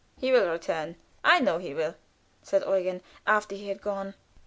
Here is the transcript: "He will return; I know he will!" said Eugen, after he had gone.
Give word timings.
"He 0.17 0.31
will 0.31 0.49
return; 0.49 0.95
I 1.23 1.39
know 1.41 1.59
he 1.59 1.75
will!" 1.75 1.93
said 2.41 2.63
Eugen, 2.63 3.03
after 3.27 3.53
he 3.53 3.67
had 3.67 3.83
gone. 3.83 4.15